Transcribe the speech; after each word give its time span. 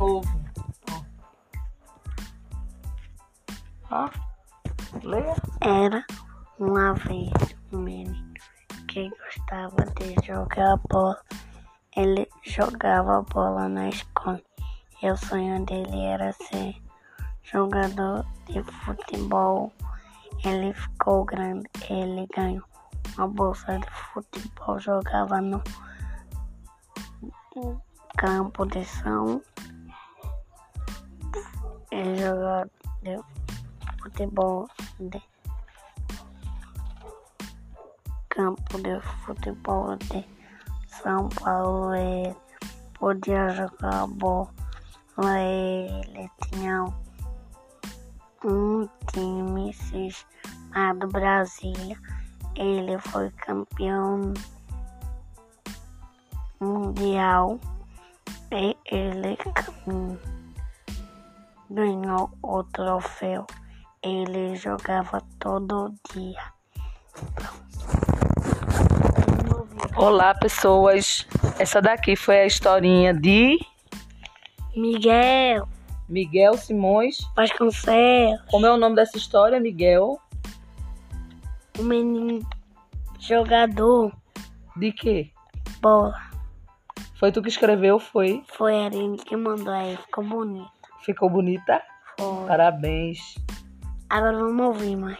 Ó. 0.00 0.22
Leia. 5.02 5.34
Era 5.60 6.06
uma 6.58 6.94
vez 6.94 7.30
um 7.70 7.80
menino 7.80 8.34
que 8.88 9.10
gostava 9.10 9.84
de 9.96 10.14
jogar 10.26 10.78
bola. 10.88 11.20
Ele 11.94 12.26
jogava 12.42 13.20
bola 13.22 13.68
na 13.68 13.90
escola 13.90 14.40
e 15.02 15.10
o 15.10 15.16
sonho 15.18 15.66
dele 15.66 16.00
era 16.06 16.32
ser 16.32 16.76
jogador 17.42 18.24
de 18.46 18.62
futebol. 18.62 19.70
Ele 20.46 20.72
ficou 20.72 21.26
grande, 21.26 21.68
ele 21.90 22.26
ganhou 22.34 22.64
uma 23.18 23.28
bolsa 23.28 23.78
de 23.78 23.90
futebol, 23.90 24.80
jogava 24.80 25.42
no 25.42 25.62
campo 28.16 28.64
de 28.64 28.82
São 28.86 29.42
ele 31.90 32.16
jogava 32.16 32.70
de 33.02 33.18
futebol 34.00 34.68
de 35.00 35.22
campo 38.28 38.80
de 38.80 39.00
futebol 39.24 39.96
de 39.96 40.24
São 40.86 41.28
Paulo. 41.28 41.94
Ele 41.94 42.34
podia 42.98 43.48
jogar 43.50 44.06
bola. 44.06 44.48
Ele 45.18 46.30
tinha 46.44 46.84
um 48.44 48.88
time 49.12 49.72
chamado 49.72 51.08
Brasília. 51.08 51.98
Ele 52.56 52.98
foi 52.98 53.30
campeão 53.30 54.32
mundial 56.60 57.58
e 58.52 58.76
ele 58.86 59.36
ganhou 61.70 62.30
o 62.42 62.62
troféu. 62.64 63.46
Ele 64.02 64.56
jogava 64.56 65.22
todo 65.38 65.94
dia. 66.12 66.42
Olá, 69.96 70.34
pessoas. 70.34 71.26
Essa 71.58 71.80
daqui 71.80 72.16
foi 72.16 72.40
a 72.40 72.46
historinha 72.46 73.12
de 73.14 73.58
Miguel 74.74 75.68
Miguel 76.08 76.54
Simões. 76.56 77.18
Vasconcelos, 77.36 78.40
Como 78.50 78.66
é 78.66 78.70
o 78.72 78.76
nome 78.76 78.96
dessa 78.96 79.16
história, 79.16 79.60
Miguel? 79.60 80.18
o 81.78 81.82
menino 81.82 82.46
jogador 83.18 84.12
De 84.76 84.92
quê? 84.92 85.30
bola. 85.80 86.14
Foi 87.14 87.30
tu 87.32 87.40
que 87.42 87.48
escreveu, 87.48 87.98
foi? 87.98 88.42
Foi 88.48 88.74
a 88.82 88.86
Aline 88.86 89.16
que 89.18 89.36
mandou 89.36 89.72
aí, 89.72 89.96
ficou 89.96 90.24
bonito. 90.24 90.79
Ficou 91.04 91.30
bonita? 91.30 91.82
Foi. 92.18 92.46
Parabéns. 92.46 93.34
Agora 94.08 94.38
vamos 94.38 94.66
ouvir, 94.66 94.96
mãe. 94.96 95.16